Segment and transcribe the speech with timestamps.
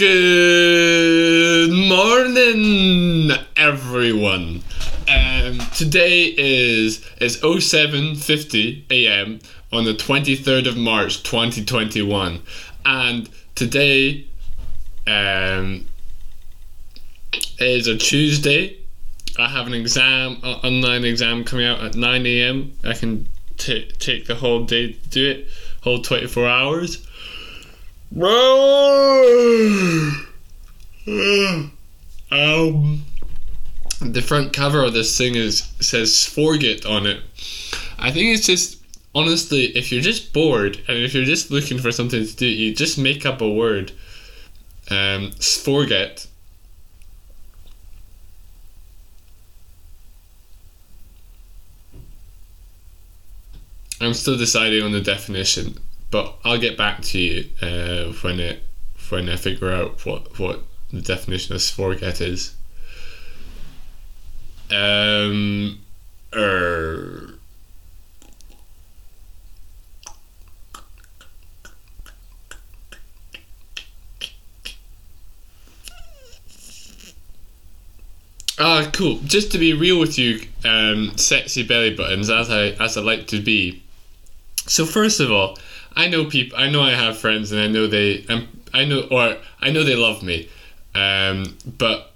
[0.00, 4.62] Good morning, everyone.
[5.06, 9.40] Um, today is is 0750 a.m.
[9.70, 12.40] on the 23rd of March 2021,
[12.86, 14.24] and today
[15.06, 15.86] um,
[17.58, 18.78] is a Tuesday.
[19.38, 22.72] I have an exam, an online exam coming out at 9 a.m.
[22.84, 23.28] I can
[23.58, 25.48] t- take the whole day to do it,
[25.82, 27.06] whole 24 hours.
[32.32, 33.04] um,
[34.00, 37.22] the front cover of this thing is says "Forget" on it.
[37.98, 38.82] I think it's just
[39.14, 42.74] honestly, if you're just bored and if you're just looking for something to do, you
[42.74, 43.92] just make up a word.
[44.90, 46.26] Um, "Forget."
[54.00, 55.78] I'm still deciding on the definition,
[56.10, 58.62] but I'll get back to you uh, when it
[59.08, 62.54] when I figure out what what the definition of forget is.
[64.70, 65.80] Um,
[66.34, 67.34] er,
[78.62, 79.20] Ah, cool.
[79.24, 83.26] Just to be real with you, um, sexy belly buttons, as I as I like
[83.28, 83.82] to be.
[84.66, 85.56] So first of all,
[85.96, 86.58] I know people.
[86.58, 88.24] I know I have friends, and I know they.
[88.28, 90.48] Um, I know, or I know they love me.
[90.94, 92.10] Um, but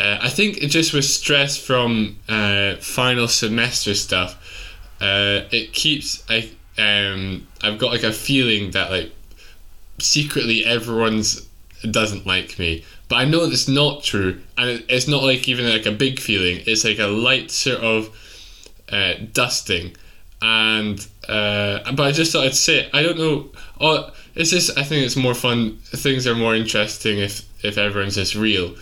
[0.00, 4.34] uh, I think it just was stress from uh, final semester stuff,
[5.00, 6.24] uh, it keeps.
[6.28, 9.12] I um, I've got like a feeling that like
[9.98, 11.46] secretly everyone's
[11.90, 15.86] doesn't like me, but I know it's not true, and it's not like even like
[15.86, 16.62] a big feeling.
[16.66, 18.16] It's like a light sort of
[18.90, 19.96] uh, dusting
[20.42, 22.88] and uh, but I just thought I'd say.
[22.92, 23.50] I don't know.
[23.80, 25.78] Oh, it's just I think it's more fun.
[25.84, 28.74] Things are more interesting if if everyone's just real.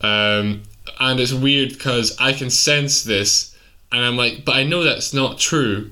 [0.00, 0.62] Um,
[1.00, 3.56] and it's weird because I can sense this,
[3.92, 5.90] and I'm like, but I know that's not true.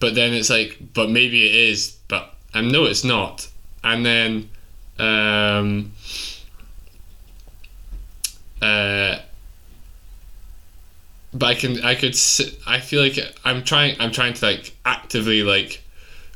[0.00, 1.96] But then it's like, but maybe it is.
[2.08, 3.48] But I know it's not.
[3.82, 4.50] And then,
[4.98, 5.92] um,
[8.60, 9.18] uh,
[11.34, 12.16] but I can I could
[12.66, 15.82] I feel like I'm trying I'm trying to like actively like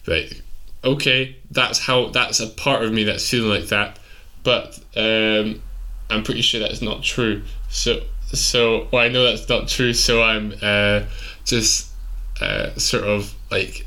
[0.06, 0.42] like
[0.84, 3.98] okay that's how that's a part of me that's feeling like that
[4.42, 5.62] but um,
[6.10, 7.42] I'm pretty sure that's not true.
[7.69, 8.00] So
[8.32, 11.03] so well I know that's not true so I'm uh,
[11.44, 11.91] just
[12.41, 13.86] uh, sort of like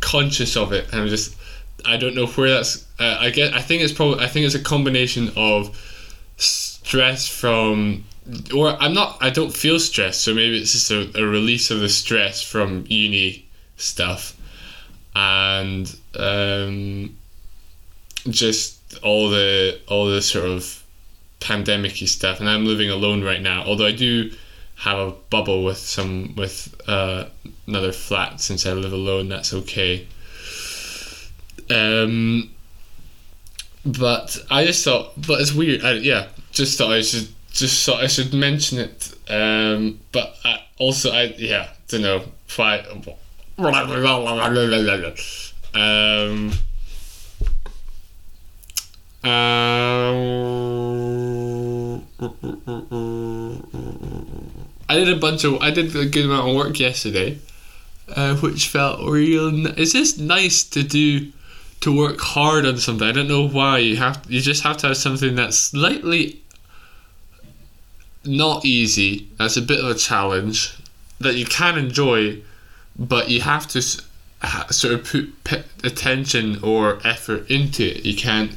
[0.00, 0.90] conscious of it.
[0.92, 1.36] And I'm just
[1.84, 4.54] I don't know where that's uh, I get I think it's probably I think it's
[4.54, 5.76] a combination of
[6.36, 8.04] stress from
[8.54, 11.80] or I'm not I don't feel stressed so maybe it's just a, a release of
[11.80, 13.46] the stress from uni
[13.76, 14.36] stuff.
[15.14, 17.16] And um,
[18.28, 20.82] just all the all the sort of
[21.40, 22.40] pandemicy stuff.
[22.40, 24.30] And I'm living alone right now although I do
[24.76, 27.26] have a bubble with some with uh,
[27.66, 30.06] another flat since I live alone that's okay.
[31.70, 32.50] Um,
[33.84, 38.02] but I just thought but it's weird I, yeah just thought I should just thought
[38.02, 39.14] I should mention it.
[39.28, 42.24] Um, but I, also, I yeah, don't know
[42.56, 42.84] why.
[45.74, 46.52] Um,
[49.24, 49.30] um,
[54.88, 57.38] I did a bunch of I did a good amount of work yesterday,
[58.08, 59.66] uh, which felt real.
[59.78, 61.30] It's just nice to do
[61.80, 63.06] to work hard on something.
[63.06, 66.42] I don't know why you have you just have to have something that's slightly
[68.24, 69.28] not easy.
[69.38, 70.76] That's a bit of a challenge
[71.20, 72.42] that you can enjoy,
[72.98, 78.04] but you have to sort of put attention or effort into it.
[78.04, 78.52] You can't.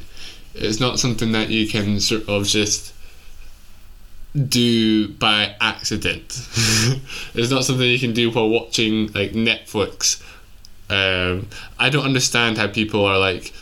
[0.54, 2.94] It's not something that you can sort of just
[4.48, 6.24] do by accident.
[7.34, 10.22] it's not something you can do while watching like Netflix.
[10.88, 11.48] Um,
[11.78, 13.52] I don't understand how people are like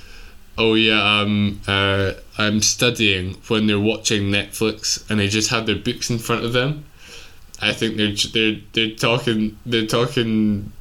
[0.59, 5.77] oh yeah, um, uh, I'm studying when they're watching Netflix and they just have their
[5.77, 6.85] books in front of them.
[7.61, 10.73] I think they're they're they're talking they're talking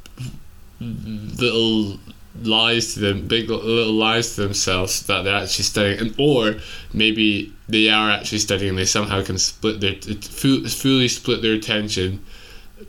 [0.80, 2.00] little
[2.42, 6.56] lies to them, big little lies to themselves that they're actually studying, and or
[6.94, 8.75] maybe they are actually studying.
[8.75, 12.24] They somehow can split their fully split their attention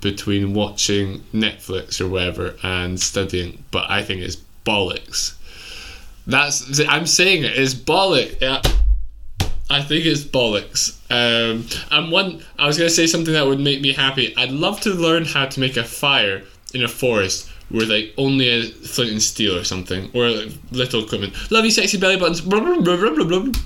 [0.00, 3.62] between watching Netflix or whatever and studying.
[3.70, 5.34] But I think it's bollocks.
[6.26, 8.40] That's I'm saying it is bollock.
[8.40, 8.62] Yeah.
[9.70, 10.98] I think it's bollocks.
[11.10, 14.34] Um, and one, I was gonna say something that would make me happy.
[14.36, 16.42] I'd love to learn how to make a fire
[16.74, 20.28] in a forest with like only a flint and steel or something, or
[20.70, 21.34] little equipment.
[21.50, 22.40] Love you, sexy belly buttons.